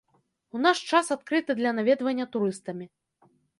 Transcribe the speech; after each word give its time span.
У 0.59 0.61
наш 0.65 0.79
час 0.91 1.11
адкрыты 1.17 1.57
для 1.61 1.75
наведвання 1.81 2.25
турыстамі. 2.37 2.85